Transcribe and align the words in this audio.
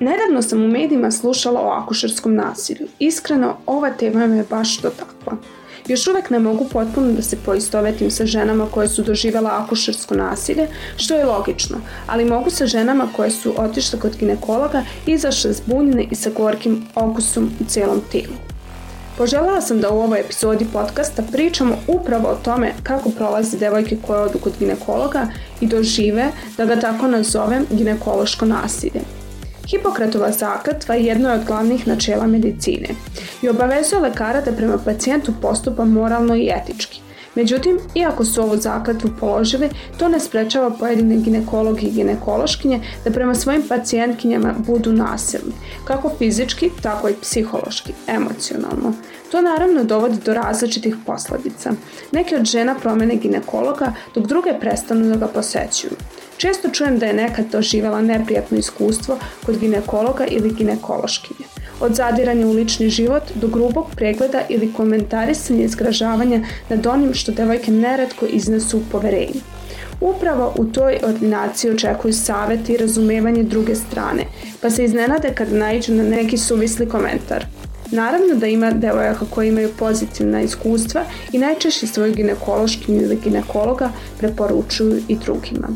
Nedavno 0.00 0.42
sam 0.42 0.64
u 0.64 0.68
medijima 0.68 1.10
slušala 1.10 1.60
o 1.60 1.82
akušerskom 1.82 2.34
nasilju. 2.34 2.86
Iskreno, 2.98 3.56
ova 3.66 3.90
tema 3.90 4.26
me 4.26 4.44
baš 4.50 4.80
dotakla. 4.80 5.36
Još 5.88 6.06
uvek 6.06 6.30
ne 6.30 6.38
mogu 6.38 6.66
potpuno 6.72 7.12
da 7.12 7.22
se 7.22 7.36
poistovetim 7.44 8.10
sa 8.10 8.26
ženama 8.26 8.66
koje 8.70 8.88
su 8.88 9.02
doživjela 9.02 9.50
akušersko 9.64 10.14
nasilje, 10.14 10.68
što 10.96 11.14
je 11.14 11.24
logično, 11.24 11.76
ali 12.06 12.24
mogu 12.24 12.50
sa 12.50 12.66
ženama 12.66 13.08
koje 13.16 13.30
su 13.30 13.54
otišle 13.56 14.00
kod 14.00 14.16
ginekologa 14.16 14.82
izašle 15.06 15.52
zbunjene 15.52 16.06
i 16.10 16.14
sa 16.14 16.30
gorkim 16.36 16.86
okusom 16.94 17.50
u 17.60 17.64
cijelom 17.64 18.00
tijelu. 18.10 18.34
Poželjela 19.16 19.60
sam 19.60 19.80
da 19.80 19.90
u 19.90 20.00
ovoj 20.00 20.20
epizodi 20.20 20.66
podcasta 20.72 21.22
pričamo 21.32 21.76
upravo 21.86 22.28
o 22.28 22.38
tome 22.44 22.72
kako 22.82 23.10
prolaze 23.10 23.58
devojke 23.58 23.96
koje 24.06 24.20
odu 24.20 24.38
kod 24.38 24.52
ginekologa 24.58 25.26
i 25.60 25.66
dožive, 25.66 26.32
da 26.56 26.64
ga 26.64 26.80
tako 26.80 27.06
nazovem, 27.06 27.66
ginekološko 27.70 28.46
nasilje. 28.46 29.17
Hipokratova 29.70 30.32
zakletva 30.32 30.94
je 30.94 31.04
jedno 31.04 31.32
od 31.32 31.44
glavnih 31.44 31.86
načela 31.88 32.26
medicine 32.26 32.88
i 33.42 33.48
obavezuje 33.48 34.00
lekara 34.00 34.40
da 34.40 34.52
prema 34.52 34.78
pacijentu 34.78 35.32
postupa 35.42 35.84
moralno 35.84 36.36
i 36.36 36.50
etički. 36.50 37.00
Međutim, 37.34 37.78
iako 37.94 38.24
su 38.24 38.42
ovu 38.42 38.56
zakletvu 38.56 39.10
položili, 39.20 39.68
to 39.98 40.08
ne 40.08 40.20
sprečava 40.20 40.70
pojedine 40.70 41.16
ginekologi 41.16 41.86
i 41.86 41.90
ginekološkinje 41.90 42.80
da 43.04 43.10
prema 43.10 43.34
svojim 43.34 43.62
pacijentkinjama 43.68 44.54
budu 44.66 44.92
nasilni, 44.92 45.52
kako 45.84 46.10
fizički, 46.18 46.70
tako 46.82 47.08
i 47.08 47.14
psihološki, 47.22 47.92
emocionalno. 48.06 48.92
To 49.30 49.40
naravno 49.40 49.84
dovodi 49.84 50.16
do 50.24 50.34
različitih 50.34 50.96
posledica. 51.06 51.72
Neke 52.12 52.36
od 52.36 52.44
žena 52.44 52.74
promene 52.82 53.16
ginekologa, 53.16 53.92
dok 54.14 54.26
druge 54.26 54.54
prestanu 54.60 55.08
da 55.08 55.16
ga 55.16 55.26
posećuju. 55.26 55.92
Često 56.38 56.68
čujem 56.68 56.98
da 56.98 57.06
je 57.06 57.12
nekad 57.12 57.46
doživjela 57.52 58.00
neprijatno 58.02 58.58
iskustvo 58.58 59.18
kod 59.46 59.58
ginekologa 59.58 60.26
ili 60.26 60.54
ginekološkinje. 60.54 61.46
Od 61.80 61.94
zadiranja 61.94 62.46
u 62.46 62.52
lični 62.52 62.90
život 62.90 63.22
do 63.34 63.48
grubog 63.48 63.86
pregleda 63.96 64.42
ili 64.48 64.72
komentarisanja 64.72 65.64
i 65.64 65.68
zgražavanja 65.68 66.40
nad 66.68 66.86
onim 66.86 67.14
što 67.14 67.32
devojke 67.32 67.70
neretko 67.70 68.26
iznesu 68.26 68.78
u 68.78 68.82
poverenju. 68.92 69.40
Upravo 70.00 70.54
u 70.56 70.64
toj 70.64 70.98
ordinaciji 71.02 71.70
očekuju 71.70 72.12
savjet 72.12 72.68
i 72.68 72.76
razumevanje 72.76 73.42
druge 73.42 73.74
strane, 73.74 74.24
pa 74.62 74.70
se 74.70 74.84
iznenade 74.84 75.34
kad 75.34 75.52
naiđu 75.52 75.94
na 75.94 76.02
neki 76.02 76.38
suvisli 76.38 76.88
komentar. 76.88 77.46
Naravno 77.90 78.34
da 78.34 78.46
ima 78.46 78.70
devojaka 78.70 79.24
koji 79.30 79.48
imaju 79.48 79.68
pozitivna 79.78 80.42
iskustva 80.42 81.04
i 81.32 81.38
najčešće 81.38 81.86
svoju 81.86 82.14
ginekološkinju 82.14 83.02
ili 83.02 83.18
ginekologa 83.24 83.90
preporučuju 84.18 85.02
i 85.08 85.16
drugima. 85.16 85.68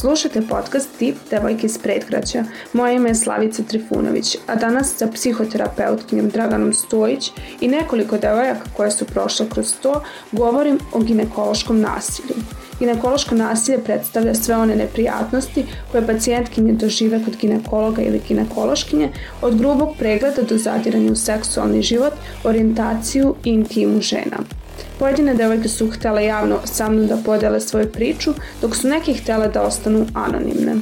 Slušajte 0.00 0.42
podcast 0.48 0.88
Tip 0.98 1.16
Devojke 1.30 1.66
iz 1.66 1.78
predgraća. 1.78 2.44
Moje 2.72 2.96
ime 2.96 3.10
je 3.10 3.14
Slavica 3.14 3.62
Trifunović, 3.62 4.36
a 4.46 4.54
danas 4.54 4.96
sa 4.96 5.06
psihoterapeutkinjom 5.06 6.28
Draganom 6.28 6.72
Stojić 6.72 7.30
i 7.60 7.68
nekoliko 7.68 8.18
devojaka 8.18 8.64
koje 8.76 8.90
su 8.90 9.04
prošle 9.04 9.46
kroz 9.50 9.74
to 9.82 10.02
govorim 10.32 10.78
o 10.92 11.00
ginekološkom 11.00 11.80
nasilju. 11.80 12.34
Ginekološko 12.78 13.34
nasilje 13.34 13.78
predstavlja 13.78 14.34
sve 14.34 14.56
one 14.56 14.76
neprijatnosti 14.76 15.66
koje 15.92 16.06
pacijentkinje 16.06 16.72
dožive 16.72 17.24
kod 17.24 17.36
ginekologa 17.36 18.02
ili 18.02 18.22
ginekološkinje, 18.28 19.12
od 19.42 19.58
grubog 19.58 19.88
pregleda 19.98 20.42
do 20.42 20.58
zadiranja 20.58 21.12
u 21.12 21.16
seksualni 21.16 21.82
život, 21.82 22.12
orijentaciju 22.44 23.34
i 23.44 23.50
intimu 23.50 24.00
žena. 24.00 24.57
Pojedine 24.98 25.34
devojke 25.34 25.68
su 25.68 25.90
htjele 25.90 26.24
javno 26.24 26.58
sa 26.64 26.90
mnom 26.90 27.06
da 27.06 27.16
podele 27.24 27.60
svoju 27.60 27.92
priču, 27.92 28.30
dok 28.62 28.76
su 28.76 28.88
neki 28.88 29.14
htjele 29.14 29.48
da 29.48 29.62
ostanu 29.62 30.06
anonimne. 30.14 30.74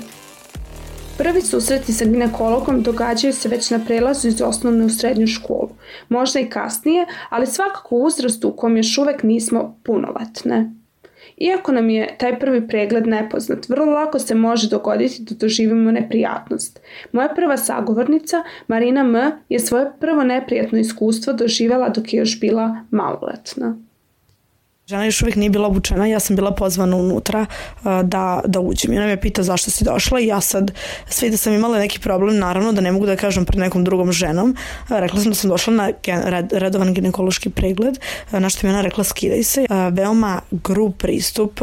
Prvi 1.19 1.43
susreti 1.43 1.93
sa 1.93 2.05
ginekologom 2.05 2.83
događaju 2.83 3.33
se 3.33 3.49
već 3.49 3.71
na 3.71 3.81
prelazu 3.87 4.29
iz 4.29 4.43
osnovne 4.43 4.85
u 4.85 4.91
srednju 4.91 5.27
školu, 5.27 5.69
možda 6.09 6.41
i 6.41 6.51
kasnije, 6.51 7.07
ali 7.29 7.47
svakako 7.47 7.97
u 7.97 8.03
uzrastu 8.03 8.49
u 8.49 8.53
kom 8.53 8.77
još 8.77 8.99
uvek 8.99 9.23
nismo 9.23 9.79
punoletne. 9.83 10.73
Iako 11.37 11.73
nam 11.73 11.91
je 11.91 12.17
taj 12.19 12.39
prvi 12.39 12.69
pregled 12.69 13.07
nepoznat, 13.07 13.69
vrlo 13.69 13.93
lako 13.93 14.19
se 14.19 14.35
može 14.35 14.69
dogoditi 14.69 15.23
da 15.23 15.35
doživimo 15.35 15.91
neprijatnost. 15.91 16.81
Moja 17.13 17.29
prva 17.29 17.57
sagovornica, 17.57 18.43
Marina 18.69 19.01
M, 19.01 19.33
je 19.49 19.61
svoje 19.61 19.93
prvo 20.01 20.25
neprijatno 20.25 20.79
iskustvo 20.79 21.33
doživjela 21.33 21.89
dok 21.89 22.13
je 22.13 22.19
još 22.19 22.41
bila 22.41 22.77
maloletna. 22.91 23.77
Žena 24.89 25.05
još 25.05 25.23
uvijek 25.23 25.37
nije 25.37 25.51
bila 25.51 25.69
obučena, 25.69 26.07
ja 26.07 26.21
sam 26.21 26.37
bila 26.37 26.51
pozvana 26.51 26.97
unutra 26.97 27.47
da, 28.03 28.41
da 28.45 28.61
uđem. 28.61 28.93
I 28.93 28.99
ona 28.99 29.07
me 29.07 29.21
pita 29.21 29.43
zašto 29.43 29.71
si 29.71 29.85
došla 29.85 30.21
i 30.21 30.27
ja 30.27 30.41
sad 30.41 30.71
sve 31.09 31.31
da 31.31 31.37
sam 31.37 31.53
imala 31.53 31.79
neki 31.79 32.01
problem, 32.01 32.39
naravno 32.39 32.73
da 32.73 32.81
ne 32.81 32.93
mogu 32.93 33.07
da 33.07 33.17
kažem 33.17 33.45
pred 33.45 33.61
nekom 33.61 33.85
drugom 33.85 34.13
ženom. 34.13 34.57
Rekla 34.89 35.21
sam 35.21 35.31
da 35.31 35.35
sam 35.35 35.51
došla 35.51 35.73
na 35.73 35.91
red, 36.07 36.53
redovan 36.53 36.95
ginekološki 36.95 37.51
pregled, 37.51 37.99
na 38.31 38.49
što 38.49 38.67
mi 38.67 38.73
ona 38.73 38.83
rekla 38.83 39.05
skidaj 39.05 39.43
se. 39.43 39.67
Veoma 39.93 40.41
grub 40.51 40.93
pristup, 40.99 41.63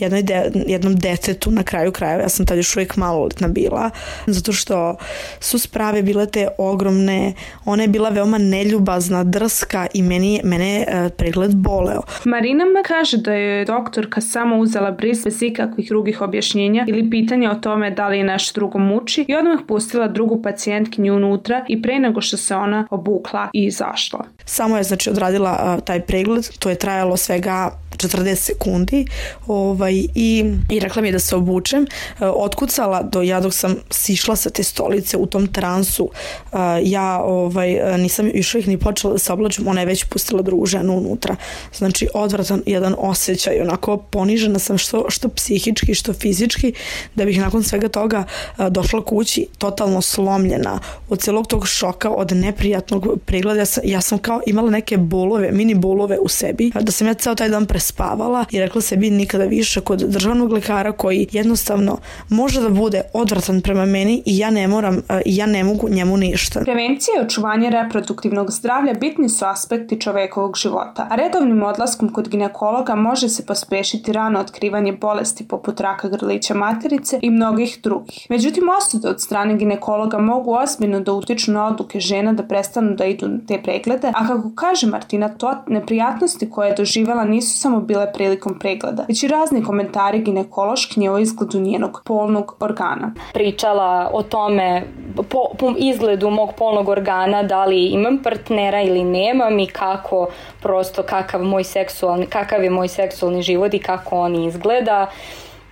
jednoj 0.00 0.22
de, 0.22 0.50
jednom 0.66 0.96
detetu 0.96 1.50
na 1.50 1.62
kraju 1.62 1.92
krajeva, 1.92 2.22
ja 2.22 2.28
sam 2.28 2.46
tad 2.46 2.56
još 2.56 2.76
uvijek 2.76 2.96
maloletna 2.96 3.48
bila, 3.48 3.90
zato 4.26 4.52
što 4.52 4.96
su 5.40 5.58
sprave 5.58 6.02
bile 6.02 6.26
te 6.26 6.48
ogromne, 6.58 7.32
ona 7.64 7.82
je 7.82 7.88
bila 7.88 8.08
veoma 8.08 8.38
neljubazna, 8.38 9.24
drska 9.24 9.86
i 9.94 10.02
meni, 10.02 10.40
mene 10.44 10.74
je 10.74 10.86
uh, 11.04 11.12
pregled 11.16 11.54
boleo. 11.54 12.02
Marina 12.24 12.64
me 12.64 12.82
kaže 12.82 13.16
da 13.16 13.32
je 13.32 13.64
doktorka 13.64 14.20
samo 14.20 14.56
uzela 14.56 14.90
bris 14.90 15.24
bez 15.24 15.42
ikakvih 15.42 15.88
drugih 15.88 16.20
objašnjenja 16.20 16.84
ili 16.88 17.10
pitanja 17.10 17.50
o 17.50 17.54
tome 17.54 17.90
da 17.90 18.08
li 18.08 18.18
je 18.18 18.24
nešto 18.24 18.60
drugo 18.60 18.78
muči 18.78 19.24
i 19.28 19.34
odmah 19.34 19.58
pustila 19.68 20.08
drugu 20.08 20.42
pacijentkinju 20.42 21.14
unutra 21.16 21.64
i 21.68 21.82
pre 21.82 21.98
nego 21.98 22.20
što 22.20 22.36
se 22.36 22.56
ona 22.56 22.86
obukla 22.90 23.48
i 23.52 23.64
izašla. 23.64 24.24
Samo 24.44 24.76
je 24.76 24.82
znači 24.82 25.10
odradila 25.10 25.80
taj 25.80 26.00
pregled, 26.00 26.44
to 26.58 26.70
je 26.70 26.74
trajalo 26.74 27.16
svega 27.16 27.70
40 27.96 28.34
sekundi 28.34 29.06
ovaj, 29.46 29.94
i, 30.14 30.44
i 30.70 30.80
rekla 30.80 31.02
mi 31.02 31.08
je 31.08 31.12
da 31.12 31.18
se 31.18 31.36
obučem. 31.36 31.82
E, 32.20 32.26
otkucala 32.26 33.02
do 33.02 33.22
ja 33.22 33.40
dok 33.40 33.54
sam 33.54 33.76
sišla 33.90 34.36
sa 34.36 34.50
te 34.50 34.62
stolice 34.62 35.16
u 35.16 35.26
tom 35.26 35.46
transu. 35.46 36.10
E, 36.52 36.56
ja 36.82 37.22
ovaj, 37.22 37.98
nisam 37.98 38.30
još 38.34 38.54
uvijek 38.54 38.66
ni 38.66 38.78
počela 38.78 39.12
da 39.12 39.18
se 39.18 39.32
oblačim, 39.32 39.68
ona 39.68 39.80
je 39.80 39.86
već 39.86 40.04
pustila 40.04 40.42
drugu 40.42 40.66
ženu 40.66 40.96
unutra. 40.96 41.36
Znači 41.74 42.08
odvratan 42.14 42.62
jedan 42.66 42.94
osjećaj, 42.98 43.60
onako 43.60 43.96
ponižena 43.96 44.58
sam 44.58 44.78
što, 44.78 45.06
što 45.08 45.28
psihički, 45.28 45.94
što 45.94 46.12
fizički, 46.12 46.72
da 47.14 47.24
bih 47.24 47.40
nakon 47.40 47.62
svega 47.62 47.88
toga 47.88 48.24
e, 48.58 48.70
došla 48.70 49.04
kući 49.04 49.46
totalno 49.58 50.02
slomljena 50.02 50.80
od 51.08 51.20
celog 51.20 51.46
tog 51.46 51.68
šoka, 51.68 52.10
od 52.10 52.32
neprijatnog 52.32 53.06
pregleda. 53.26 53.60
Ja 53.60 53.66
sam, 53.66 53.82
ja 53.86 54.00
sam 54.00 54.18
kao 54.18 54.40
imala 54.46 54.70
neke 54.70 54.96
bolove, 54.96 55.52
mini 55.52 55.74
bolove 55.74 56.18
u 56.18 56.28
sebi, 56.28 56.72
da 56.80 56.92
sam 56.92 57.06
ja 57.06 57.14
ceo 57.14 57.34
taj 57.34 57.48
dan 57.48 57.66
pres 57.66 57.79
spavala 57.80 58.44
i 58.50 58.60
rekla 58.60 58.80
sebi 58.80 59.10
nikada 59.10 59.44
više 59.44 59.80
kod 59.80 59.98
državnog 59.98 60.52
lekara 60.52 60.92
koji 60.92 61.28
jednostavno 61.32 61.98
može 62.28 62.60
da 62.60 62.68
bude 62.68 63.02
odvratan 63.12 63.60
prema 63.60 63.86
meni 63.86 64.22
i 64.26 64.38
ja 64.38 64.50
ne 64.50 64.68
moram 64.68 64.96
e, 64.96 65.22
i 65.26 65.36
ja 65.36 65.46
ne 65.46 65.64
mogu 65.64 65.88
njemu 65.88 66.16
ništa. 66.16 66.60
Prevencija 66.60 67.14
i 67.20 67.24
očuvanje 67.24 67.70
reproduktivnog 67.70 68.50
zdravlja 68.50 68.94
bitni 68.94 69.28
su 69.28 69.44
aspekti 69.44 70.00
čovekovog 70.00 70.56
života, 70.56 71.06
a 71.10 71.16
redovnim 71.16 71.62
odlaskom 71.62 72.12
kod 72.12 72.28
ginekologa 72.28 72.94
može 72.94 73.28
se 73.28 73.46
pospešiti 73.46 74.12
rano 74.12 74.40
otkrivanje 74.40 74.92
bolesti 74.92 75.48
poput 75.48 75.80
raka 75.80 76.08
grlića 76.08 76.54
materice 76.54 77.18
i 77.22 77.30
mnogih 77.30 77.78
drugih. 77.82 78.26
Međutim, 78.28 78.64
osude 78.78 79.08
od 79.08 79.20
strane 79.20 79.56
ginekologa 79.56 80.18
mogu 80.18 80.54
ozbiljno 80.54 81.00
da 81.00 81.12
utiču 81.12 81.52
na 81.52 81.66
odluke 81.66 82.00
žena 82.00 82.32
da 82.32 82.42
prestanu 82.42 82.94
da 82.94 83.04
idu 83.04 83.28
na 83.28 83.38
te 83.48 83.62
preglede, 83.62 84.12
a 84.14 84.26
kako 84.26 84.50
kaže 84.54 84.86
Martina, 84.86 85.28
to 85.28 85.54
neprijatnosti 85.66 86.50
koje 86.50 86.68
je 86.68 86.74
doživela 86.74 87.24
nisu 87.24 87.58
samo 87.58 87.69
bile 87.76 88.12
prilikom 88.12 88.58
pregleda, 88.58 89.04
već 89.08 89.22
i 89.22 89.28
razni 89.28 89.64
komentari 89.64 90.22
ginekološkinje 90.22 91.10
o 91.10 91.18
izgledu 91.18 91.60
njenog 91.60 92.02
polnog 92.04 92.56
organa. 92.60 93.12
Pričala 93.32 94.10
o 94.12 94.22
tome 94.22 94.82
po, 95.16 95.44
po 95.58 95.74
izgledu 95.78 96.30
mog 96.30 96.52
polnog 96.58 96.88
organa, 96.88 97.42
da 97.42 97.64
li 97.64 97.86
imam 97.86 98.18
partnera 98.22 98.82
ili 98.82 99.04
nemam 99.04 99.58
i 99.58 99.66
kako 99.66 100.28
prosto 100.62 101.02
kakav 101.02 101.42
moj 101.42 101.64
seksualni, 101.64 102.26
kakav 102.26 102.64
je 102.64 102.70
moj 102.70 102.88
seksualni 102.88 103.42
život 103.42 103.74
i 103.74 103.78
kako 103.78 104.18
on 104.18 104.44
izgleda. 104.44 105.06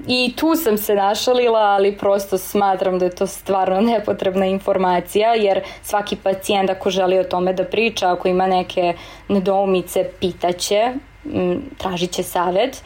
I 0.06 0.32
tu 0.36 0.54
sam 0.54 0.78
se 0.78 0.94
našalila, 0.94 1.58
ali 1.58 1.96
prosto 1.96 2.38
smatram 2.38 2.98
da 2.98 3.04
je 3.04 3.14
to 3.14 3.26
stvarno 3.26 3.80
nepotrebna 3.92 4.46
informacija, 4.46 5.34
jer 5.34 5.60
svaki 5.82 6.16
pacijent 6.16 6.70
ako 6.70 6.90
želi 6.90 7.18
o 7.18 7.24
tome 7.24 7.52
da 7.52 7.64
priča, 7.64 8.12
ako 8.12 8.28
ima 8.28 8.46
neke 8.46 8.94
nedoumice, 9.28 10.10
pitaće 10.20 10.92
tražit 11.78 12.10
će 12.10 12.22
savet. 12.22 12.82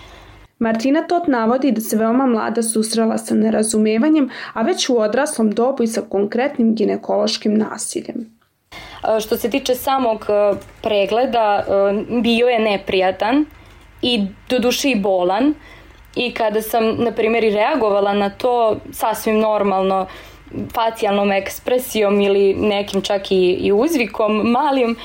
Martina 0.58 1.02
Tot 1.02 1.26
navodi 1.26 1.72
da 1.72 1.80
se 1.80 1.96
veoma 1.96 2.26
mlada 2.26 2.62
susrela 2.62 3.18
sa 3.18 3.34
nerazumevanjem, 3.34 4.30
a 4.52 4.62
već 4.62 4.88
u 4.88 4.98
odraslom 4.98 5.50
dobu 5.50 5.82
i 5.82 5.86
sa 5.86 6.02
konkretnim 6.08 6.74
ginekološkim 6.74 7.58
nasiljem. 7.58 8.30
Što 9.20 9.36
se 9.36 9.50
tiče 9.50 9.74
samog 9.74 10.26
e, 10.28 10.54
pregleda, 10.82 11.64
e, 11.66 11.72
bio 12.22 12.48
je 12.48 12.58
neprijatan 12.58 13.44
i 14.02 14.26
do 14.48 14.58
duše 14.58 14.90
i 14.90 15.00
bolan, 15.00 15.54
i 16.14 16.34
kada 16.34 16.62
sam, 16.62 16.96
na 16.98 17.12
primjer, 17.12 17.54
reagovala 17.54 18.12
na 18.12 18.30
to 18.30 18.76
sasvim 18.92 19.38
normalno, 19.38 20.06
facijalnom 20.74 21.32
ekspresijom 21.32 22.20
ili 22.20 22.54
nekim 22.54 23.02
čak 23.02 23.32
i, 23.32 23.52
i 23.52 23.72
uzvikom 23.72 24.50
malim, 24.50 24.96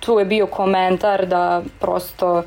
tu 0.00 0.18
je 0.18 0.24
bio 0.24 0.46
komentar 0.46 1.26
da 1.26 1.62
prosto 1.80 2.42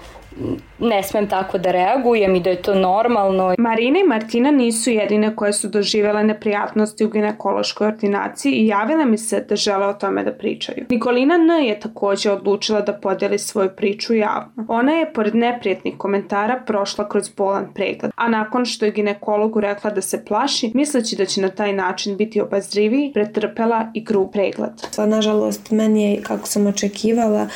ne 0.79 1.03
smem 1.03 1.29
tako 1.29 1.57
da 1.57 1.71
reagujem 1.71 2.35
i 2.35 2.39
da 2.39 2.49
je 2.49 2.61
to 2.61 2.75
normalno. 2.75 3.55
Marina 3.57 3.99
i 3.99 4.07
Martina 4.07 4.51
nisu 4.51 4.89
jedine 4.89 5.35
koje 5.35 5.53
su 5.53 5.67
doživele 5.67 6.23
neprijatnosti 6.23 7.05
u 7.05 7.09
ginekološkoj 7.09 7.87
ordinaciji 7.87 8.51
i 8.51 8.67
javila 8.67 9.05
mi 9.05 9.17
se 9.17 9.45
da 9.49 9.55
žele 9.55 9.85
o 9.87 9.93
tome 9.93 10.23
da 10.23 10.31
pričaju. 10.31 10.85
Nikolina 10.89 11.35
N. 11.35 11.65
je 11.65 11.79
takođe 11.79 12.31
odlučila 12.31 12.81
da 12.81 12.93
podeli 12.93 13.39
svoju 13.39 13.69
priču 13.77 14.13
javno. 14.13 14.65
Ona 14.67 14.91
je, 14.91 15.13
pored 15.13 15.35
neprijetnih 15.35 15.93
komentara, 15.97 16.63
prošla 16.65 17.09
kroz 17.09 17.29
bolan 17.29 17.73
pregled, 17.73 18.11
a 18.15 18.29
nakon 18.29 18.65
što 18.65 18.85
je 18.85 18.91
ginekologu 18.91 19.59
rekla 19.59 19.91
da 19.91 20.01
se 20.01 20.25
plaši, 20.25 20.71
misleći 20.73 21.15
da 21.15 21.25
će 21.25 21.41
na 21.41 21.49
taj 21.49 21.73
način 21.73 22.17
biti 22.17 22.41
obazriviji, 22.41 23.11
pretrpela 23.13 23.91
i 23.93 24.03
grub 24.03 24.31
pregled. 24.31 24.71
Nažalost, 24.97 25.71
meni 25.71 26.11
je, 26.11 26.21
kako 26.21 26.47
sam 26.47 26.67
očekivala, 26.67 27.47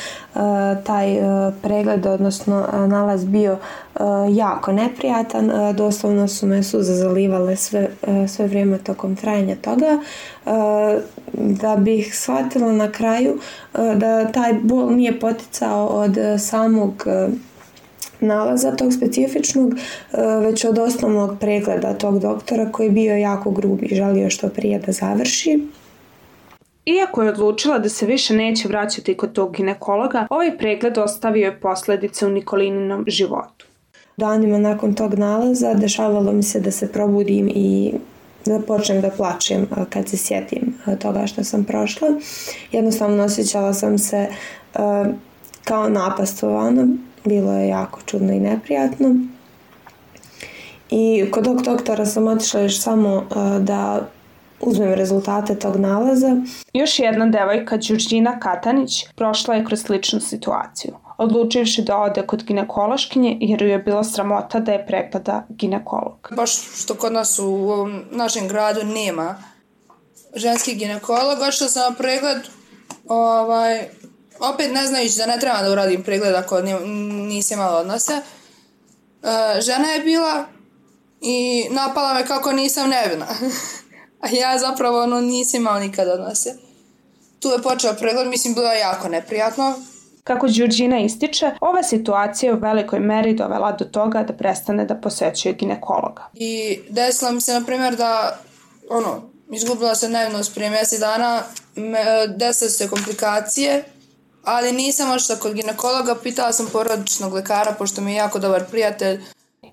taj 0.86 1.06
pregled, 1.62 2.06
odnosno 2.06 2.66
nalaz 2.88 3.09
bio 3.18 3.52
uh, 3.52 4.00
jako 4.30 4.72
neprijatan, 4.72 5.50
uh, 5.50 5.76
doslovno 5.76 6.28
su 6.28 6.46
me 6.46 6.62
suze 6.62 6.94
zalivale 6.94 7.56
sve, 7.56 7.88
uh, 8.02 8.30
sve 8.30 8.46
vrijeme 8.46 8.78
tokom 8.78 9.16
trajanja 9.16 9.56
toga, 9.56 9.98
da 11.32 11.76
bih 11.76 12.14
shvatila 12.14 12.72
na 12.72 12.92
kraju 12.92 13.38
da 13.72 14.32
taj 14.32 14.52
bol 14.62 14.92
nije 14.92 15.20
poticao 15.20 15.86
od 15.86 16.16
samog 16.38 17.06
nalaza 18.20 18.76
tog 18.76 18.92
specifičnog, 18.92 19.74
već 20.42 20.64
od 20.64 20.78
osnovnog 20.78 21.38
pregleda 21.40 21.94
tog 21.94 22.18
doktora 22.18 22.72
koji 22.72 22.86
je 22.86 22.90
bio 22.90 23.16
jako 23.16 23.50
grub 23.50 23.78
i 23.82 23.94
želio 23.94 24.30
što 24.30 24.48
prije 24.48 24.78
da 24.78 24.92
završi. 24.92 25.66
Iako 26.86 27.22
je 27.22 27.28
odlučila 27.28 27.78
da 27.78 27.88
se 27.88 28.06
više 28.06 28.34
neće 28.34 28.68
vraćati 28.68 29.16
kod 29.16 29.32
tog 29.32 29.56
ginekologa, 29.56 30.26
ovaj 30.30 30.58
pregled 30.58 30.98
ostavio 30.98 31.46
je 31.46 31.60
posledice 31.60 32.26
u 32.26 32.30
Nikolininom 32.30 33.04
životu. 33.06 33.66
Danima 34.16 34.58
nakon 34.58 34.94
tog 34.94 35.14
nalaza 35.14 35.74
dešavalo 35.74 36.32
mi 36.32 36.42
se 36.42 36.60
da 36.60 36.70
se 36.70 36.92
probudim 36.92 37.48
i 37.54 37.92
da 38.46 38.60
počnem 38.60 39.00
da 39.00 39.10
plačem 39.10 39.66
kad 39.90 40.08
se 40.08 40.16
sjetim 40.16 40.74
toga 41.00 41.26
što 41.26 41.44
sam 41.44 41.64
prošla. 41.64 42.08
Jednostavno 42.72 43.24
osjećala 43.24 43.74
sam 43.74 43.98
se 43.98 44.26
kao 45.64 45.88
napastovano, 45.88 46.88
bilo 47.24 47.52
je 47.52 47.68
jako 47.68 48.00
čudno 48.06 48.32
i 48.32 48.40
neprijatno. 48.40 49.14
I 50.90 51.30
kod 51.30 51.44
tog 51.44 51.62
doktora 51.62 52.06
sam 52.06 52.26
otišla 52.26 52.60
još 52.60 52.80
samo 52.80 53.26
da 53.60 54.08
uzmem 54.60 54.94
rezultate 54.94 55.58
tog 55.58 55.76
nalaza. 55.76 56.36
Još 56.72 56.98
jedna 56.98 57.26
devojka, 57.26 57.76
Đurđina 57.76 58.40
Katanić, 58.40 59.06
prošla 59.16 59.54
je 59.54 59.64
kroz 59.64 59.82
sličnu 59.82 60.20
situaciju 60.20 60.94
odlučivši 61.20 61.82
da 61.82 61.96
ode 61.96 62.26
kod 62.26 62.44
ginekološkinje 62.44 63.36
jer 63.40 63.62
ju 63.62 63.68
je 63.68 63.78
bila 63.78 64.04
sramota 64.04 64.60
da 64.60 64.72
je 64.72 64.86
pregleda 64.86 65.46
ginekolog. 65.48 66.28
Baš 66.36 66.50
što 66.82 66.94
kod 66.94 67.12
nas 67.12 67.38
u 67.38 67.44
ovom 67.44 68.04
našem 68.10 68.48
gradu 68.48 68.84
nema 68.84 69.42
ženski 70.34 70.74
ginekolog, 70.74 71.38
što 71.50 71.68
sam 71.68 71.92
na 71.92 71.96
pregled 71.96 72.38
ovaj, 73.08 73.88
opet 74.40 74.72
ne 74.72 74.86
znajući 74.86 75.18
da 75.18 75.26
ne 75.26 75.38
treba 75.40 75.62
da 75.62 75.72
uradim 75.72 76.02
pregled 76.02 76.34
ako 76.34 76.60
nisam 77.28 77.58
imala 77.58 77.78
odnose. 77.78 78.12
E, 78.12 79.60
žena 79.60 79.88
je 79.88 80.00
bila 80.00 80.44
i 81.20 81.64
napala 81.70 82.14
me 82.14 82.26
kako 82.26 82.52
nisam 82.52 82.90
nevina. 82.90 83.26
A 84.20 84.28
ja 84.32 84.58
zapravo 84.58 85.02
ono, 85.02 85.20
nisam 85.20 85.60
imao 85.60 85.78
nikad 85.78 86.08
odnose. 86.08 86.54
Tu 87.40 87.48
je 87.48 87.62
počeo 87.62 87.94
pregled, 87.94 88.28
mislim, 88.28 88.54
bilo 88.54 88.68
je 88.72 88.80
jako 88.80 89.08
neprijatno. 89.08 89.74
Kako 90.24 90.48
Đurđina 90.48 90.98
ističe, 90.98 91.50
ova 91.60 91.82
situacija 91.82 92.50
je 92.50 92.56
u 92.56 92.60
velikoj 92.60 93.00
meri 93.00 93.34
dovela 93.34 93.72
do 93.72 93.84
toga 93.84 94.22
da 94.22 94.32
prestane 94.32 94.84
da 94.84 94.94
posećuje 94.94 95.54
ginekologa. 95.54 96.28
I 96.34 96.80
desilo 96.88 97.32
mi 97.32 97.40
se, 97.40 97.52
na 97.52 97.66
primjer, 97.66 97.96
da 97.96 98.38
ono, 98.90 99.22
izgubila 99.52 99.94
se 99.94 100.08
nevnost 100.08 100.54
prije 100.54 100.70
mjesec 100.70 101.00
dana, 101.00 101.42
desile 102.36 102.70
se 102.70 102.88
komplikacije, 102.88 103.84
ali 104.44 104.72
nisam 104.72 105.10
ošla 105.10 105.36
kod 105.36 105.54
ginekologa, 105.54 106.14
pitala 106.22 106.52
sam 106.52 106.68
porodičnog 106.72 107.32
lekara, 107.32 107.74
pošto 107.78 108.00
mi 108.00 108.12
je 108.12 108.16
jako 108.16 108.38
dobar 108.38 108.64
prijatelj, 108.70 109.20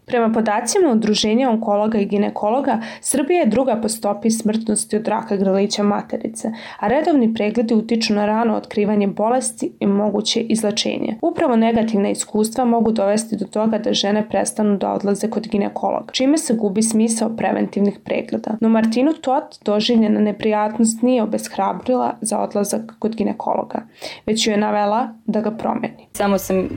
Prema 0.07 0.31
podacima 0.31 0.92
Udruženja 0.92 1.50
onkologa 1.50 2.00
i 2.00 2.06
ginekologa, 2.06 2.80
Srbija 3.01 3.39
je 3.39 3.45
druga 3.45 3.75
po 3.81 3.89
stopi 3.89 4.30
smrtnosti 4.31 4.95
od 4.95 5.07
raka 5.07 5.36
grlića 5.36 5.83
materice, 5.83 6.51
a 6.80 6.88
redovni 6.88 7.33
pregledi 7.33 7.74
utiču 7.74 8.13
na 8.13 8.25
rano 8.25 8.56
otkrivanje 8.56 9.07
bolesti 9.07 9.71
i 9.80 9.88
moguće 9.88 10.42
izlačenje. 10.42 11.18
Upravo 11.21 11.56
negativna 11.56 12.09
iskustva 12.09 12.65
mogu 12.65 12.92
dovesti 12.92 13.36
do 13.36 13.45
toga 13.45 13.77
da 13.77 13.94
žene 13.94 14.30
prestanu 14.30 14.77
da 14.77 14.94
odlaze 14.94 15.30
kod 15.30 15.48
ginekologa, 15.48 16.12
čime 16.12 16.38
se 16.38 16.54
gubi 16.54 16.81
smisao 16.81 17.36
preventivnih 17.38 18.00
pregleda. 18.04 18.57
No 18.62 18.69
Martinu 18.69 19.13
Tot 19.13 19.59
doživljena 19.65 20.19
neprijatnost 20.19 21.01
nije 21.01 21.24
obeshrabrila 21.24 22.13
za 22.21 22.39
odlazak 22.39 22.95
kod 23.00 23.15
ginekologa, 23.15 23.81
već 24.25 24.48
ju 24.48 24.51
je 24.51 24.57
navela 24.57 25.09
da 25.25 25.42
ga 25.42 25.51
promeni. 25.51 26.07
Samo 26.13 26.38
sam 26.38 26.69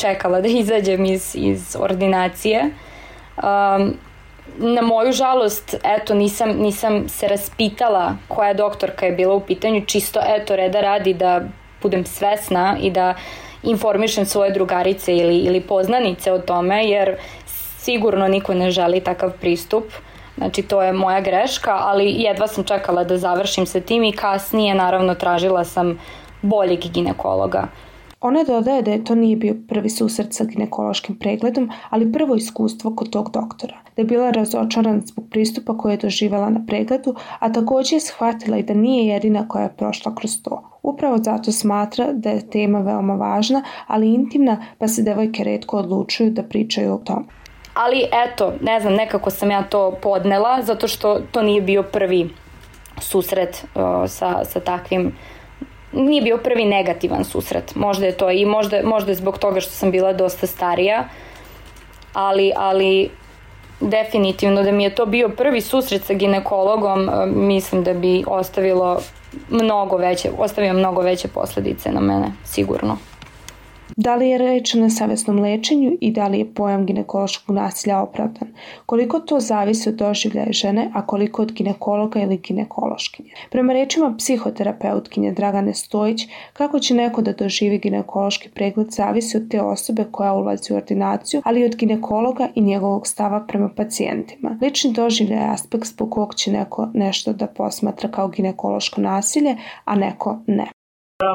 čekala 0.00 0.40
da 0.40 0.48
izađem 0.48 1.04
iz, 1.04 1.34
iz 1.34 1.76
ordinacije. 1.78 2.70
Um, 3.36 3.94
na 4.58 4.82
moju 4.82 5.12
žalost, 5.12 5.76
eto, 5.84 6.14
nisam, 6.14 6.50
nisam 6.50 7.08
se 7.08 7.28
raspitala 7.28 8.16
koja 8.28 8.54
doktorka 8.54 9.06
je 9.06 9.12
bila 9.12 9.34
u 9.34 9.40
pitanju, 9.40 9.84
čisto, 9.86 10.20
eto, 10.26 10.56
reda 10.56 10.80
radi 10.80 11.14
da 11.14 11.40
budem 11.82 12.04
svesna 12.04 12.76
i 12.82 12.90
da 12.90 13.14
informišem 13.62 14.26
svoje 14.26 14.50
drugarice 14.50 15.16
ili, 15.16 15.38
ili 15.38 15.60
poznanice 15.60 16.32
o 16.32 16.38
tome, 16.38 16.88
jer 16.88 17.16
sigurno 17.78 18.28
niko 18.28 18.54
ne 18.54 18.70
želi 18.70 19.00
takav 19.00 19.32
pristup. 19.40 19.84
Znači, 20.36 20.62
to 20.62 20.82
je 20.82 20.92
moja 20.92 21.20
greška, 21.20 21.78
ali 21.80 22.12
jedva 22.12 22.46
sam 22.46 22.64
čekala 22.64 23.04
da 23.04 23.18
završim 23.18 23.66
sa 23.66 23.80
tim 23.80 24.04
i 24.04 24.12
kasnije, 24.12 24.74
naravno, 24.74 25.14
tražila 25.14 25.64
sam 25.64 25.98
boljeg 26.42 26.80
ginekologa. 26.92 27.66
Ona 28.22 28.44
dodaje 28.44 28.82
da 28.82 28.90
je 28.90 29.04
to 29.04 29.14
nije 29.14 29.36
bio 29.36 29.54
prvi 29.68 29.90
susret 29.90 30.34
sa 30.34 30.44
ginekološkim 30.44 31.16
pregledom, 31.16 31.70
ali 31.90 32.12
prvo 32.12 32.34
iskustvo 32.34 32.94
kod 32.96 33.10
tog 33.10 33.30
doktora. 33.30 33.76
Da 33.96 34.02
je 34.02 34.06
bila 34.06 34.30
razočarana 34.30 35.00
zbog 35.04 35.24
pristupa 35.30 35.78
koje 35.78 35.92
je 35.92 35.96
doživjela 35.96 36.50
na 36.50 36.60
pregledu, 36.66 37.14
a 37.38 37.52
takođe 37.52 37.96
je 37.96 38.00
shvatila 38.00 38.58
i 38.58 38.62
da 38.62 38.74
nije 38.74 39.06
jedina 39.06 39.48
koja 39.48 39.62
je 39.62 39.76
prošla 39.76 40.14
kroz 40.14 40.42
to. 40.42 40.78
Upravo 40.82 41.18
zato 41.18 41.52
smatra 41.52 42.12
da 42.12 42.30
je 42.30 42.50
tema 42.50 42.80
veoma 42.80 43.14
važna, 43.14 43.62
ali 43.86 44.14
intimna, 44.14 44.64
pa 44.78 44.88
se 44.88 45.02
devojke 45.02 45.44
redko 45.44 45.76
odlučuju 45.76 46.30
da 46.30 46.42
pričaju 46.42 46.94
o 46.94 46.98
tome. 46.98 47.24
Ali 47.74 48.04
eto, 48.12 48.52
ne 48.60 48.80
znam, 48.80 48.94
nekako 48.94 49.30
sam 49.30 49.50
ja 49.50 49.62
to 49.62 49.98
podnela, 50.02 50.62
zato 50.62 50.88
što 50.88 51.20
to 51.32 51.42
nije 51.42 51.62
bio 51.62 51.82
prvi 51.82 52.30
susret 53.00 53.64
uh, 53.74 53.82
sa, 54.10 54.44
sa 54.44 54.60
takvim 54.60 55.12
nije 55.92 56.22
bio 56.22 56.38
prvi 56.38 56.64
negativan 56.64 57.24
susret. 57.24 57.74
Možda 57.74 58.06
je 58.06 58.16
to 58.16 58.30
i 58.30 58.46
možda, 58.46 58.80
možda 58.84 59.10
je 59.10 59.14
zbog 59.14 59.38
toga 59.38 59.60
što 59.60 59.70
sam 59.72 59.90
bila 59.90 60.12
dosta 60.12 60.46
starija, 60.46 61.08
ali, 62.12 62.52
ali 62.56 63.10
definitivno 63.80 64.62
da 64.62 64.72
mi 64.72 64.84
je 64.84 64.94
to 64.94 65.06
bio 65.06 65.28
prvi 65.28 65.60
susret 65.60 66.04
sa 66.04 66.14
ginekologom, 66.14 67.08
e, 67.08 67.26
mislim 67.26 67.84
da 67.84 67.94
bi 67.94 68.24
ostavilo 68.26 69.00
mnogo 69.48 69.96
veće, 69.96 70.30
ostavio 70.38 70.72
mnogo 70.72 71.02
veće 71.02 71.28
posledice 71.28 71.92
na 71.92 72.00
mene, 72.00 72.32
sigurno. 72.44 72.96
Da 74.02 74.14
li 74.16 74.28
je 74.28 74.38
reč 74.38 74.70
o 74.74 74.78
nesavesnom 74.80 75.38
lečenju 75.40 75.90
i 76.00 76.10
da 76.10 76.26
li 76.28 76.38
je 76.38 76.54
pojam 76.54 76.86
ginekološkog 76.86 77.56
nasilja 77.56 77.98
opravdan? 78.00 78.48
Koliko 78.86 79.20
to 79.20 79.40
zavisi 79.40 79.88
od 79.88 79.94
doživljaja 79.94 80.52
žene, 80.52 80.90
a 80.94 81.06
koliko 81.06 81.42
od 81.42 81.52
ginekologa 81.52 82.20
ili 82.20 82.36
ginekološkinje? 82.36 83.30
Prema 83.50 83.72
rečima 83.72 84.14
psihoterapeutkinje 84.18 85.32
Dragane 85.32 85.74
Stojić, 85.74 86.26
kako 86.52 86.78
će 86.78 86.94
neko 86.94 87.22
da 87.22 87.32
doživi 87.32 87.78
ginekološki 87.78 88.48
pregled 88.48 88.90
zavisi 88.90 89.36
od 89.36 89.50
te 89.50 89.62
osobe 89.62 90.04
koja 90.10 90.32
ulazi 90.32 90.72
u 90.72 90.76
ordinaciju, 90.76 91.42
ali 91.44 91.60
i 91.60 91.64
od 91.64 91.76
ginekologa 91.76 92.48
i 92.54 92.60
njegovog 92.60 93.06
stava 93.06 93.44
prema 93.48 93.68
pacijentima. 93.76 94.58
Lični 94.62 94.92
doživljaj 94.92 95.38
je 95.38 95.52
aspekt 95.52 95.86
zbog 95.86 96.10
kog 96.10 96.34
će 96.34 96.52
neko 96.52 96.88
nešto 96.94 97.32
da 97.32 97.46
posmatra 97.46 98.08
kao 98.08 98.28
ginekološko 98.28 99.00
nasilje, 99.00 99.56
a 99.84 99.94
neko 99.94 100.38
ne. 100.46 100.79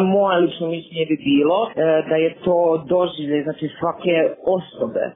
Moje 0.01 0.39
lično 0.41 0.67
mišljenje 0.67 1.05
bi 1.05 1.17
bilo 1.17 1.57
e, 1.69 1.73
da 2.09 2.15
je 2.15 2.35
to 2.45 2.83
doživlje 2.87 3.43
znači 3.43 3.69
svake 3.79 4.15
osobe 4.57 5.05
e, 5.05 5.13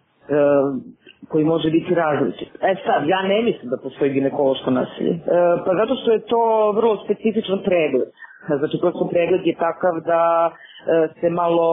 koji 1.29 1.45
može 1.45 1.69
biti 1.71 1.95
različit. 1.95 2.49
E 2.61 2.75
sad, 2.85 3.07
ja 3.07 3.21
ne 3.21 3.41
mislim 3.41 3.69
da 3.69 3.83
postoji 3.83 4.11
ginekološko 4.11 4.71
nasilje. 4.71 5.11
E, 5.11 5.19
pa 5.65 5.71
zato 5.81 5.95
što 6.01 6.11
je 6.11 6.25
to 6.33 6.71
vrlo 6.71 7.03
specifičan 7.05 7.59
pregled. 7.63 8.09
Znači, 8.59 8.77
prosto 8.81 9.07
pregled 9.11 9.47
je 9.47 9.55
takav 9.55 9.93
da 10.05 10.51
se 11.19 11.29
malo 11.29 11.69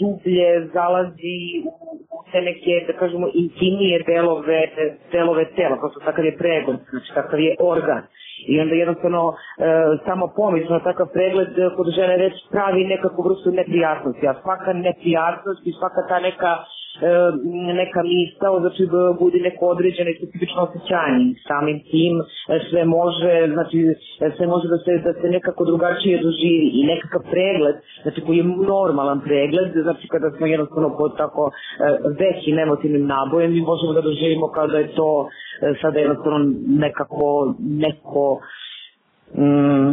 dublje 0.00 0.66
zalazi 0.74 1.38
u 2.16 2.18
te 2.32 2.40
neke, 2.40 2.74
da 2.86 2.92
kažemo, 2.92 3.26
intimnije 3.34 4.04
delove, 4.06 4.60
delove 5.12 5.44
tela, 5.56 5.80
kao 5.80 5.90
što 5.90 6.00
takav 6.00 6.24
je 6.24 6.36
pregon, 6.36 6.76
znači 6.90 7.14
takav 7.14 7.40
je 7.40 7.56
organ. 7.60 8.02
I 8.46 8.60
onda 8.60 8.74
jednostavno 8.74 9.22
e, 9.32 9.34
samo 10.06 10.24
na 10.70 10.80
takav 10.80 11.06
pregled 11.12 11.58
e, 11.58 11.70
kod 11.76 11.86
žene 11.96 12.16
već 12.16 12.34
pravi 12.50 12.84
nekakvu 12.84 13.22
vrstu 13.22 13.50
neprijatnosti, 13.50 14.28
a 14.28 14.34
svaka 14.42 14.72
neprijatnost 14.72 15.66
i 15.66 15.72
svaka 15.72 16.00
ta 16.08 16.18
neka 16.20 16.52
neka 17.82 18.00
misao, 18.02 18.60
znači 18.60 18.82
budi 19.20 19.40
neko 19.40 19.64
određeno 19.74 20.10
i 20.10 20.18
specifično 20.18 20.62
osjećanje. 20.62 21.24
Samim 21.48 21.78
tim 21.90 22.14
e, 22.20 22.24
sve 22.70 22.84
može, 22.84 23.32
znači 23.54 23.78
e, 24.24 24.30
sve 24.36 24.46
može 24.46 24.66
da 24.68 24.78
se, 24.84 24.92
da 25.06 25.12
se 25.20 25.26
nekako 25.36 25.64
drugačije 25.64 26.22
doživi 26.22 26.66
i 26.78 26.86
nekakav 26.92 27.22
pregled, 27.34 27.76
znači 28.02 28.20
koji 28.26 28.36
je 28.38 28.44
normalan 28.44 29.20
pregled, 29.20 29.68
znači 29.86 30.08
kada 30.08 30.28
smo 30.36 30.46
jednostavno 30.46 30.88
pod 30.98 31.16
tako 31.16 31.50
većim 32.22 32.58
emotivnim 32.58 33.06
nabojem 33.06 33.52
mi 33.52 33.60
možemo 33.60 33.92
da 33.92 34.00
doživimo 34.00 34.46
kao 34.48 34.66
da 34.66 34.78
je 34.78 34.94
to 34.98 35.28
sada 35.82 35.98
jednostavno 35.98 36.38
nekako 36.84 37.54
neko 37.58 38.40
mm, 39.34 39.92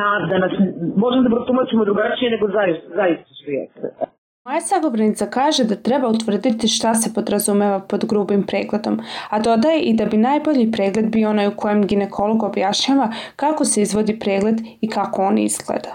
nada, 0.00 0.34
znači, 0.38 0.56
možemo 0.96 1.22
da 1.22 1.34
protumačimo 1.36 1.84
drugačije 1.84 2.30
nego 2.30 2.46
zaista, 2.48 2.86
zaista 2.94 3.30
su 3.44 3.50
jeste. 3.50 4.16
Moja 4.46 4.60
sagovornica 4.60 5.26
kaže 5.36 5.64
da 5.70 5.76
treba 5.86 6.08
utvrditi 6.08 6.68
šta 6.68 6.94
se 6.94 7.08
podrazumeva 7.14 7.78
pod 7.90 8.04
grubim 8.10 8.42
pregledom, 8.50 8.94
a 9.30 9.40
dodaje 9.46 9.80
i 9.82 9.94
da 9.98 10.04
bi 10.12 10.16
najbolji 10.16 10.72
pregled 10.76 11.06
bio 11.14 11.30
onaj 11.30 11.48
u 11.48 11.56
kojem 11.56 11.86
ginekolog 11.86 12.42
objašnjava 12.42 13.06
kako 13.36 13.64
se 13.64 13.82
izvodi 13.82 14.18
pregled 14.24 14.58
i 14.80 14.88
kako 14.96 15.22
on 15.22 15.38
izgleda 15.38 15.92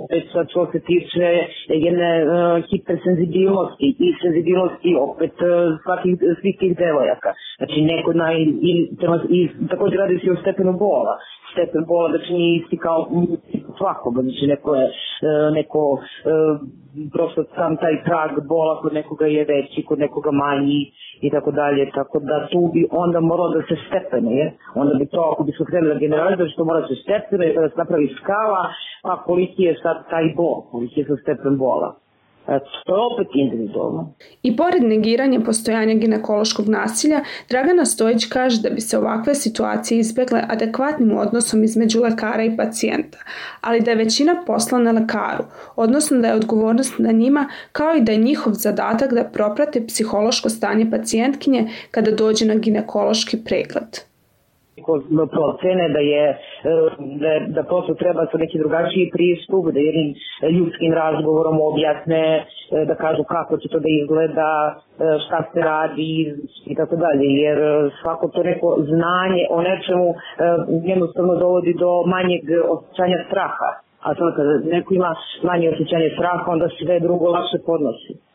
opet 0.00 0.24
sad 0.32 0.46
što 0.50 0.62
se 0.72 0.80
tiče 0.90 1.26
jedne 1.86 2.10
uh, 2.24 2.30
hipersenzibilnosti 2.70 3.86
i 4.06 4.08
senzibilnosti 4.22 4.90
opet 5.08 5.34
uh, 5.42 5.48
svakih, 5.84 6.12
svih 6.40 6.56
tih 6.60 6.72
devojaka. 6.76 7.30
Znači 7.58 7.78
neko 7.92 8.12
naj, 8.12 8.36
i, 8.70 8.72
i, 9.36 9.40
također 9.70 9.98
radi 9.98 10.20
se 10.22 10.30
o 10.30 10.40
stepenu 10.42 10.72
bola 10.72 11.14
stepen 11.52 11.84
bola, 11.84 12.08
znači 12.10 12.32
nije 12.32 12.56
isti 12.56 12.76
kao 12.76 13.00
svakoga, 13.78 14.22
znači 14.22 14.46
neko 14.46 14.74
je, 14.74 14.86
e, 14.86 15.50
neko 15.50 15.82
e, 16.00 16.02
prosto 17.12 17.44
sam 17.54 17.76
taj 17.76 17.94
prag 18.04 18.30
bola 18.48 18.80
kod 18.82 18.92
nekoga 18.92 19.26
je 19.26 19.44
veći, 19.44 19.84
kod 19.88 19.98
nekoga 19.98 20.30
manji 20.30 20.80
i 21.20 21.30
tako 21.30 21.50
dalje, 21.50 21.90
tako 21.90 22.18
da 22.18 22.48
tu 22.52 22.70
bi 22.74 22.86
onda 22.90 23.20
moralo 23.20 23.50
da 23.54 23.62
se 23.62 23.76
stepene, 23.86 24.32
je? 24.40 24.46
onda 24.74 24.94
bi 24.94 25.06
to, 25.06 25.20
ako 25.32 25.42
bi 25.44 25.52
se 25.52 25.64
krenuli 25.64 25.94
da 25.94 26.00
generalizuje, 26.00 26.48
što 26.48 26.64
mora 26.64 26.80
da 26.80 26.88
se 26.88 27.02
stepene, 27.04 27.52
da 27.54 27.68
se 27.68 27.76
napravi 27.76 28.08
skala, 28.20 28.62
pa 29.02 29.22
koliki 29.22 29.62
je 29.62 29.74
sad 29.82 29.96
taj 30.10 30.26
bol, 30.36 30.62
koliki 30.70 31.00
je 31.00 31.06
sad 31.06 31.18
stepen 31.22 31.58
bola. 31.58 32.07
To 32.86 32.96
je 32.96 33.02
opet 33.12 33.28
individualno. 33.34 34.14
I 34.42 34.56
pored 34.56 34.82
negiranja 34.82 35.40
postojanja 35.40 35.94
ginekološkog 35.94 36.68
nasilja, 36.68 37.20
Dragana 37.48 37.84
Stojić 37.84 38.24
kaže 38.24 38.62
da 38.62 38.70
bi 38.70 38.80
se 38.80 38.98
ovakve 38.98 39.34
situacije 39.34 39.98
izbegle 40.00 40.42
adekvatnim 40.48 41.18
odnosom 41.18 41.64
između 41.64 42.00
lekara 42.00 42.44
i 42.44 42.56
pacijenta, 42.56 43.18
ali 43.60 43.80
da 43.80 43.90
je 43.90 43.96
većina 43.96 44.42
posla 44.46 44.78
na 44.78 44.92
lekaru, 44.92 45.44
odnosno 45.76 46.18
da 46.18 46.28
je 46.28 46.34
odgovornost 46.34 46.98
na 46.98 47.12
njima, 47.12 47.48
kao 47.72 47.94
i 47.96 48.00
da 48.00 48.12
je 48.12 48.18
njihov 48.18 48.52
zadatak 48.52 49.14
da 49.14 49.24
proprate 49.24 49.86
psihološko 49.86 50.48
stanje 50.48 50.90
pacijentkinje 50.90 51.68
kada 51.90 52.10
dođe 52.10 52.46
na 52.46 52.54
ginekološki 52.54 53.44
pregled 53.44 54.08
procene 55.36 55.88
da 55.96 55.98
je 55.98 56.24
da, 57.22 57.32
da 57.56 57.62
prosto 57.62 57.94
treba 57.94 58.26
sa 58.30 58.38
neki 58.38 58.58
drugačiji 58.58 59.10
pristup, 59.16 59.64
da 59.74 59.80
jednim 59.80 60.08
ljudskim 60.58 60.92
razgovorom 60.92 61.56
objasne, 61.70 62.44
da 62.86 62.94
kažu 62.94 63.22
kako 63.24 63.56
će 63.60 63.68
to 63.68 63.78
da 63.78 63.90
izgleda, 64.02 64.50
šta 65.24 65.38
se 65.52 65.60
radi 65.60 66.34
i 66.66 66.74
tako 66.74 66.96
dalje, 66.96 67.26
jer 67.44 67.58
svako 68.00 68.28
to 68.28 68.42
neko 68.42 68.68
znanje 68.90 69.42
o 69.50 69.62
nečemu 69.62 70.06
jednostavno 70.92 71.34
dovodi 71.36 71.74
do 71.78 71.90
manjeg 72.06 72.42
osjećanja 72.74 73.18
straha. 73.28 73.70
A 74.06 74.14
to 74.14 74.32
kada 74.36 74.52
neko 74.76 74.94
ima 74.94 75.14
manje 75.42 75.70
osjećanje 75.70 76.10
straha, 76.16 76.50
onda 76.50 76.68
sve 76.78 77.00
drugo 77.00 77.26
lakše 77.30 77.58
podnosi. 77.66 78.27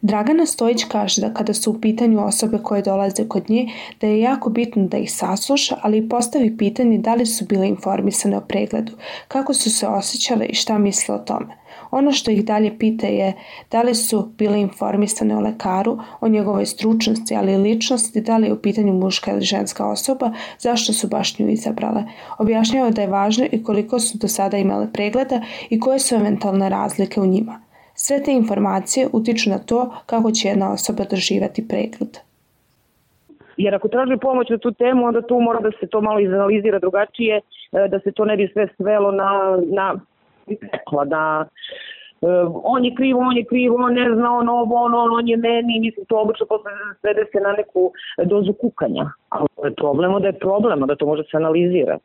Dragana 0.00 0.46
Stojić 0.46 0.84
kaže 0.84 1.20
da 1.20 1.34
kada 1.34 1.54
su 1.54 1.70
u 1.70 1.80
pitanju 1.80 2.24
osobe 2.24 2.58
koje 2.62 2.82
dolaze 2.82 3.28
kod 3.28 3.50
nje, 3.50 3.68
da 4.00 4.06
je 4.06 4.20
jako 4.20 4.50
bitno 4.50 4.86
da 4.86 4.96
ih 4.96 5.12
sasluša, 5.12 5.76
ali 5.82 5.98
i 5.98 6.08
postavi 6.08 6.56
pitanje 6.56 6.98
da 6.98 7.14
li 7.14 7.26
su 7.26 7.44
bile 7.44 7.68
informisane 7.68 8.36
o 8.36 8.40
pregledu, 8.40 8.92
kako 9.28 9.54
su 9.54 9.70
se 9.70 9.86
osjećale 9.86 10.46
i 10.46 10.54
šta 10.54 10.78
misle 10.78 11.14
o 11.14 11.18
tome. 11.18 11.56
Ono 11.90 12.12
što 12.12 12.30
ih 12.30 12.44
dalje 12.44 12.78
pita 12.78 13.06
je 13.06 13.32
da 13.70 13.82
li 13.82 13.94
su 13.94 14.28
bile 14.38 14.60
informisane 14.60 15.36
o 15.36 15.40
lekaru, 15.40 15.98
o 16.20 16.28
njegovoj 16.28 16.66
stručnosti, 16.66 17.36
ali 17.36 17.52
i 17.52 17.56
ličnosti, 17.56 18.20
da 18.20 18.36
li 18.36 18.46
je 18.46 18.52
u 18.52 18.62
pitanju 18.62 18.92
muška 18.92 19.32
ili 19.32 19.40
ženska 19.40 19.86
osoba, 19.86 20.32
zašto 20.58 20.92
su 20.92 21.08
baš 21.08 21.38
nju 21.38 21.48
izabrale. 21.48 22.04
Objašnjava 22.38 22.90
da 22.90 23.02
je 23.02 23.08
važno 23.08 23.46
i 23.52 23.62
koliko 23.62 24.00
su 24.00 24.18
do 24.18 24.28
sada 24.28 24.56
imale 24.56 24.92
pregleda 24.92 25.40
i 25.70 25.80
koje 25.80 25.98
su 25.98 26.14
eventualne 26.14 26.68
razlike 26.68 27.20
u 27.20 27.26
njima. 27.26 27.67
Sve 28.04 28.22
te 28.24 28.32
informacije 28.32 29.08
utiču 29.12 29.50
na 29.50 29.58
to 29.58 29.90
kako 30.06 30.30
će 30.30 30.48
jedna 30.48 30.72
osoba 30.72 31.04
doživati 31.10 31.68
pregled. 31.68 32.12
Jer 33.56 33.74
ako 33.74 33.88
traži 33.88 34.16
pomoć 34.20 34.48
na 34.50 34.58
tu 34.58 34.72
temu, 34.72 35.06
onda 35.06 35.22
tu 35.22 35.40
mora 35.40 35.60
da 35.60 35.70
se 35.80 35.86
to 35.86 36.00
malo 36.00 36.20
izanalizira 36.20 36.78
drugačije, 36.78 37.36
e, 37.36 37.88
da 37.88 38.00
se 38.00 38.12
to 38.12 38.24
ne 38.24 38.36
bi 38.36 38.50
sve 38.52 38.68
svelo 38.76 39.10
na, 39.10 39.58
na 39.66 39.94
rekla, 40.72 41.04
da 41.04 41.44
uh, 42.20 42.60
on 42.64 42.84
je 42.84 42.94
krivo, 42.94 43.20
on 43.20 43.36
je 43.36 43.44
krivo, 43.44 43.76
on 43.76 43.94
ne 43.94 44.14
zna, 44.14 44.32
on 44.32 44.48
ovo, 44.48 44.74
on, 44.74 44.94
on, 44.94 45.10
on 45.12 45.28
je 45.28 45.36
meni, 45.36 45.80
mislim, 45.80 46.06
to 46.06 46.20
obično 46.20 46.46
posle 46.46 46.70
svede 47.00 47.24
se 47.32 47.40
na 47.40 47.52
neku 47.52 47.92
dozu 48.24 48.52
kukanja. 48.52 49.10
Ali 49.28 49.48
je 49.64 49.74
problem, 49.74 50.22
da 50.22 50.26
je 50.26 50.38
problem, 50.38 50.86
da 50.86 50.96
to 50.96 51.06
može 51.06 51.22
se 51.22 51.36
analizira. 51.36 51.98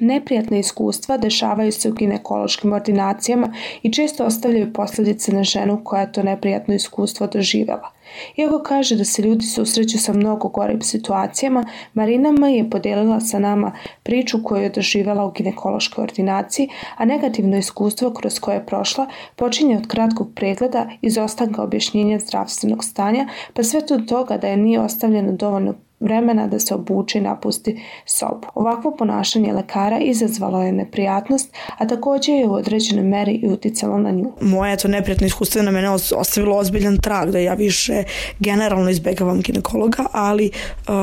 Neprijatne 0.00 0.58
iskustva 0.58 1.16
dešavaju 1.16 1.72
se 1.72 1.90
u 1.90 1.92
ginekološkim 1.92 2.72
ordinacijama 2.72 3.52
i 3.82 3.92
često 3.92 4.24
ostavljaju 4.24 4.72
posledice 4.72 5.32
na 5.32 5.44
ženu 5.44 5.80
koja 5.84 6.00
je 6.00 6.12
to 6.12 6.22
neprijatno 6.22 6.74
iskustvo 6.74 7.26
doživela. 7.26 7.90
Iako 8.36 8.58
kaže 8.58 8.96
da 8.96 9.04
se 9.04 9.22
ljudi 9.22 9.46
susreću 9.46 9.98
sa 9.98 10.12
mnogo 10.12 10.48
gorim 10.48 10.82
situacijama, 10.82 11.64
Marina 11.92 12.28
M. 12.28 12.44
je 12.44 12.70
podelila 12.70 13.20
sa 13.20 13.38
nama 13.38 13.72
priču 14.02 14.42
koju 14.44 14.62
je 14.62 14.68
doživela 14.68 15.26
u 15.26 15.30
ginekološkoj 15.30 16.02
ordinaciji, 16.02 16.68
a 16.96 17.04
negativno 17.04 17.56
iskustvo 17.56 18.10
kroz 18.10 18.38
koje 18.38 18.54
je 18.54 18.66
prošla 18.66 19.06
počinje 19.36 19.76
od 19.76 19.86
kratkog 19.88 20.30
pregleda, 20.34 20.88
izostanka 21.02 21.62
objašnjenja 21.62 22.18
zdravstvenog 22.18 22.84
stanja, 22.84 23.28
pa 23.52 23.62
sve 23.62 23.80
do 23.88 23.98
toga 23.98 24.36
da 24.36 24.48
je 24.48 24.56
nije 24.56 24.80
ostavljeno 24.80 25.32
dovoljno 25.32 25.74
vremena 26.04 26.46
da 26.46 26.58
se 26.58 26.74
obuče 26.74 27.18
i 27.18 27.22
napusti 27.22 27.80
sobu. 28.06 28.46
Ovakvo 28.54 28.96
ponašanje 28.96 29.52
lekara 29.52 29.98
izazvalo 29.98 30.62
je 30.62 30.72
neprijatnost, 30.72 31.54
a 31.78 31.86
takođe 31.86 32.32
je 32.32 32.46
u 32.46 32.52
određenoj 32.52 33.04
meri 33.04 33.32
i 33.32 33.48
uticalo 33.48 33.98
na 33.98 34.10
nju. 34.10 34.32
Moje 34.40 34.76
to 34.76 34.88
neprijatno 34.88 35.26
iskustvo 35.26 35.62
na 35.62 35.70
mene 35.70 35.90
ostavilo 35.90 36.56
ozbiljan 36.56 36.98
trag 36.98 37.30
da 37.30 37.38
ja 37.38 37.54
više 37.54 38.04
generalno 38.38 38.90
izbegavam 38.90 39.40
ginekologa, 39.40 40.06
ali 40.12 40.50
uh, 40.88 40.94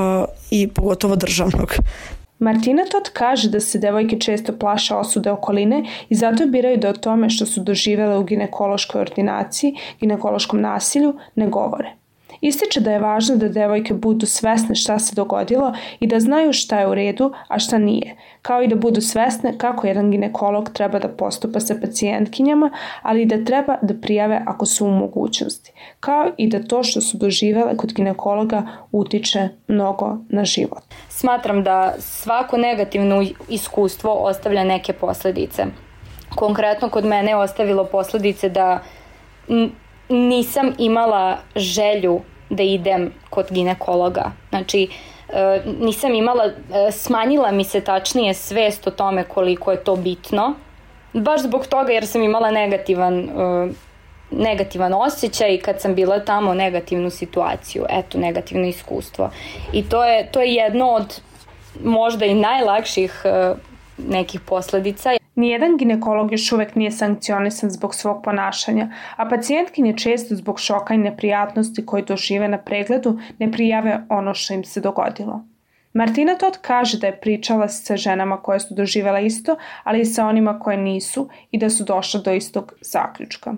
i 0.52 0.68
pogotovo 0.68 1.16
državnog. 1.16 1.74
Martina 2.42 2.84
Tot 2.92 3.10
kaže 3.14 3.50
da 3.50 3.60
se 3.60 3.80
devojke 3.80 4.20
često 4.20 4.54
plaše 4.58 4.96
osude 4.96 5.32
okoline 5.32 5.84
i 6.10 6.16
zato 6.16 6.46
biraju 6.46 6.78
da 6.78 6.90
o 6.90 6.94
tome 6.94 7.30
što 7.30 7.46
su 7.46 7.62
doživele 7.64 8.18
u 8.18 8.24
ginekološkoj 8.24 9.02
ordinaciji, 9.02 9.76
ginekološkom 10.00 10.62
nasilju, 10.62 11.14
ne 11.36 11.48
govore. 11.48 12.01
Ističe 12.42 12.80
da 12.82 12.92
je 12.92 13.00
važno 13.00 13.36
da 13.36 13.50
devojke 13.50 13.94
budu 13.94 14.26
svesne 14.26 14.76
šta 14.76 15.00
se 15.00 15.16
dogodilo 15.16 15.74
i 16.00 16.08
da 16.08 16.20
znaju 16.20 16.54
šta 16.54 16.80
je 16.80 16.88
u 16.88 16.94
redu, 16.96 17.32
a 17.48 17.60
šta 17.60 17.78
nije, 17.78 18.16
kao 18.42 18.64
i 18.64 18.68
da 18.68 18.76
budu 18.76 19.02
svesne 19.02 19.58
kako 19.58 19.88
jedan 19.88 20.12
ginekolog 20.12 20.70
treba 20.74 21.00
da 21.00 21.08
postupa 21.08 21.60
sa 21.60 21.76
pacijentkinjama, 21.82 22.72
ali 23.02 23.22
i 23.22 23.26
da 23.26 23.46
treba 23.46 23.78
da 23.82 23.94
prijave 24.02 24.42
ako 24.46 24.66
su 24.66 24.86
u 24.86 24.92
mogućnosti, 24.92 25.72
kao 26.00 26.32
i 26.38 26.48
da 26.48 26.64
to 26.64 26.84
što 26.84 27.02
su 27.02 27.18
doživele 27.18 27.78
kod 27.78 27.94
ginekologa 27.94 28.64
utiče 28.92 29.50
mnogo 29.68 30.18
na 30.30 30.46
život. 30.46 30.84
Smatram 31.10 31.64
da 31.64 31.94
svako 32.00 32.58
negativno 32.58 33.26
iskustvo 33.50 34.14
ostavlja 34.14 34.64
neke 34.64 34.94
posledice. 34.94 35.66
Konkretno 36.36 36.90
kod 36.90 37.06
mene 37.06 37.32
je 37.32 37.38
ostavilo 37.38 37.86
posledice 37.86 38.50
da 38.50 38.80
nisam 40.12 40.74
imala 40.78 41.38
želju 41.56 42.22
da 42.50 42.64
idem 42.64 43.14
kod 43.30 43.46
ginekologa. 43.52 44.32
Znači, 44.50 44.88
e, 45.30 45.62
nisam 45.80 46.14
imala, 46.14 46.46
e, 46.46 46.92
smanjila 46.92 47.52
mi 47.52 47.64
se 47.64 47.82
tačnije 47.82 48.34
svest 48.34 48.88
o 48.88 48.92
tome 48.92 49.24
koliko 49.24 49.72
je 49.72 49.84
to 49.84 49.96
bitno. 49.96 50.54
Baš 51.14 51.42
zbog 51.42 51.68
toga 51.68 51.92
jer 51.92 52.08
sam 52.08 52.24
imala 52.24 52.52
negativan 52.52 53.20
e, 53.20 53.68
negativan 54.32 54.94
osjećaj 54.94 55.58
kad 55.58 55.82
sam 55.82 55.96
bila 55.96 56.20
tamo 56.20 56.54
negativnu 56.54 57.10
situaciju, 57.10 57.86
eto 57.90 58.18
negativno 58.18 58.68
iskustvo. 58.68 59.30
I 59.74 59.90
to 59.90 60.06
je 60.06 60.32
to 60.32 60.42
je 60.42 60.54
jedno 60.54 60.90
od 60.90 61.22
možda 61.84 62.26
i 62.26 62.34
najlakših 62.34 63.24
nekih 63.98 64.40
posledica. 64.40 65.21
Nijedan 65.36 65.78
ginekolog 65.78 66.32
još 66.32 66.52
uvek 66.52 66.76
nije 66.76 66.92
sankcionisan 66.92 67.70
zbog 67.70 67.96
svog 67.96 68.24
ponašanja, 68.24 68.88
a 69.16 69.30
pacijentkinje 69.30 69.98
često 69.98 70.36
zbog 70.36 70.60
šoka 70.60 70.94
i 70.94 70.98
neprijatnosti 70.98 71.86
koje 71.86 72.04
dožive 72.04 72.48
na 72.48 72.58
pregledu 72.58 73.20
ne 73.40 73.52
prijave 73.52 74.06
ono 74.10 74.34
što 74.34 74.54
im 74.54 74.64
se 74.64 74.82
dogodilo. 74.82 75.46
Martina 75.94 76.36
Todd 76.36 76.58
kaže 76.62 76.98
da 76.98 77.08
je 77.08 77.20
pričala 77.20 77.68
sa 77.68 77.98
ženama 77.98 78.42
koje 78.42 78.60
su 78.60 78.74
doživela 78.74 79.20
isto, 79.20 79.56
ali 79.84 80.02
i 80.02 80.06
sa 80.06 80.28
onima 80.28 80.60
koje 80.60 80.78
nisu 80.78 81.30
i 81.52 81.58
da 81.58 81.70
su 81.70 81.84
došle 81.84 82.22
do 82.22 82.32
istog 82.32 82.74
zaključka. 82.82 83.54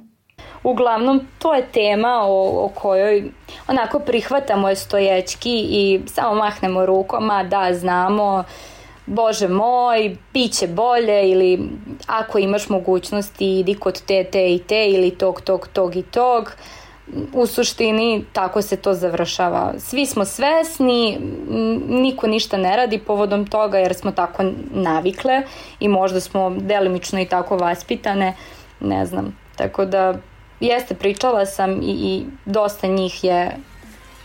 Uglavnom, 0.63 1.21
to 1.39 1.53
je 1.53 1.67
tema 1.71 2.19
o, 2.23 2.65
o 2.65 2.69
kojoj 2.75 3.31
onako 3.67 3.99
prihvatamo 3.99 4.69
je 4.69 4.75
stojećki 4.75 5.65
i 5.69 6.01
samo 6.05 6.35
mahnemo 6.35 6.85
rukom, 6.85 7.29
a 7.29 7.43
da, 7.43 7.73
znamo, 7.73 8.43
bože 9.05 9.47
moj, 9.47 10.17
bit 10.33 10.51
će 10.51 10.67
bolje 10.67 11.29
ili 11.29 11.69
ako 12.07 12.37
imaš 12.39 12.69
mogućnosti 12.69 13.59
idi 13.59 13.75
kod 13.75 14.01
te, 14.01 14.23
te 14.23 14.53
i 14.53 14.59
te 14.59 14.87
ili 14.89 15.11
tog, 15.11 15.41
tog, 15.41 15.67
tog 15.73 15.95
i 15.95 16.01
tog. 16.01 16.51
U 17.33 17.45
suštini 17.45 18.25
tako 18.33 18.61
se 18.61 18.77
to 18.77 18.93
završava. 18.93 19.73
Svi 19.77 20.05
smo 20.05 20.25
svesni, 20.25 21.19
niko 21.89 22.27
ništa 22.27 22.57
ne 22.57 22.77
radi 22.77 22.97
povodom 22.97 23.47
toga 23.47 23.77
jer 23.77 23.93
smo 23.93 24.11
tako 24.11 24.43
navikle 24.71 25.41
i 25.79 25.87
možda 25.87 26.19
smo 26.19 26.49
delimično 26.49 27.21
i 27.21 27.25
tako 27.25 27.57
vaspitane, 27.57 28.35
ne 28.79 29.05
znam. 29.05 29.37
Tako 29.55 29.85
da 29.85 30.13
jeste 30.59 30.95
pričala 30.95 31.45
sam 31.45 31.81
i, 31.81 31.91
i 31.91 32.25
dosta 32.45 32.87
njih 32.87 33.23
je 33.23 33.57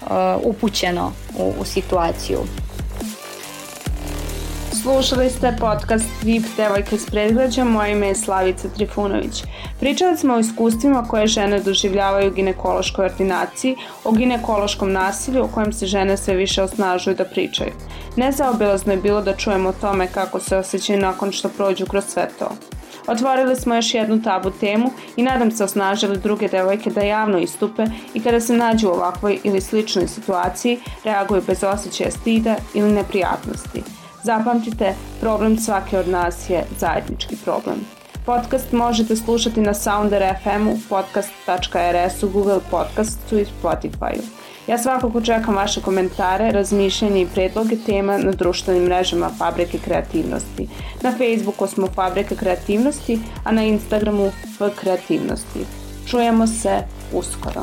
uh, 0.01 0.09
upućeno 0.43 1.13
u, 1.39 1.53
u 1.61 1.65
situaciju. 1.65 2.39
Slušali 4.83 5.31
ste 5.31 5.57
podcast 5.61 6.09
VIP 6.23 6.45
Devojke 6.57 6.99
s 6.99 7.07
predgrađa, 7.07 7.65
moje 7.65 7.93
ime 7.93 8.09
je 8.09 8.15
Slavica 8.15 8.69
Trifunović. 8.69 9.45
Pričali 9.81 10.17
smo 10.17 10.35
o 10.35 10.39
iskustvima 10.39 11.05
koje 11.09 11.27
žene 11.27 11.61
doživljavaju 11.61 12.31
u 12.31 12.35
ginekološkoj 12.35 13.05
ordinaciji, 13.05 13.77
o 14.05 14.13
ginekološkom 14.13 14.93
nasilju 14.93 15.45
o 15.45 15.49
kojem 15.49 15.73
se 15.73 15.87
žene 15.87 16.17
sve 16.17 16.35
više 16.35 16.63
osnažuju 16.63 17.17
da 17.17 17.25
pričaju. 17.25 17.73
Nezaobilazno 18.17 18.93
je 18.93 18.99
bilo 18.99 19.23
da 19.23 19.37
čujemo 19.37 19.69
o 19.69 19.81
tome 19.81 20.07
kako 20.07 20.41
se 20.41 20.57
osjećaju 20.57 21.01
nakon 21.01 21.33
što 21.33 21.49
prođu 21.49 21.87
kroz 21.87 22.05
sve 22.05 22.29
to. 22.39 22.51
Otvorili 23.07 23.57
smo 23.57 23.75
još 23.75 23.95
jednu 23.95 24.23
tabu 24.23 24.51
temu 24.51 24.91
i 25.17 25.23
nadam 25.23 25.51
se 25.51 25.65
osnažili 25.65 26.19
druge 26.19 26.49
devojke 26.49 26.91
da 26.91 27.01
javno 27.01 27.39
istupe 27.39 27.85
i 28.15 28.21
kada 28.21 28.41
se 28.41 28.57
nađu 28.57 28.89
u 28.89 28.93
ovakvoj 28.93 29.39
ili 29.45 29.61
sličnoj 29.61 30.09
situaciji 30.09 30.79
reaguju 31.05 31.43
bez 31.47 31.65
osjećaja 31.65 32.11
stida 32.11 32.57
ili 32.75 32.93
neprijatnosti. 32.93 33.83
Zapamtite, 34.29 34.95
problem 35.21 35.59
svake 35.59 35.99
od 35.99 36.09
nas 36.09 36.51
je 36.51 36.65
zajednički 36.79 37.37
problem. 37.45 37.77
Podcast 38.27 38.73
možete 38.73 39.17
slušati 39.17 39.61
na 39.61 39.75
Sounder 39.75 40.35
FM-u, 40.43 40.77
podcast.rs-u, 40.89 42.29
Google 42.29 42.61
Podcastu 42.71 43.39
i 43.39 43.45
Spotify-u. 43.45 44.23
Ja 44.67 44.79
svakako 44.79 45.21
čekam 45.21 45.55
vaše 45.55 45.81
komentare, 45.81 46.51
razmišljanje 46.53 47.23
i 47.23 47.27
predloge 47.35 47.77
tema 47.87 48.19
na 48.19 48.33
društvenim 48.33 48.83
mrežama 48.83 49.31
Fabrike 49.39 49.79
kreativnosti. 49.79 50.69
Na 51.03 51.13
Facebooku 51.13 51.67
smo 51.67 51.87
Fabrika 51.87 52.35
kreativnosti, 52.35 53.21
a 53.45 53.53
na 53.53 53.63
Instagramu 53.63 54.27
F 54.27 54.77
kreativnosti. 54.81 55.61
Čujemo 56.07 56.47
se 56.47 56.83
uskoro. 57.13 57.63